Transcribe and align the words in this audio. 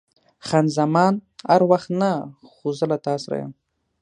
خان 0.47 0.65
زمان: 0.77 1.13
هر 1.49 1.61
وخت 1.71 1.89
نه، 2.01 2.11
خو 2.51 2.65
زه 2.77 2.85
له 2.91 2.97
تا 3.05 3.13
سره 3.23 3.35
یم. 3.41 3.51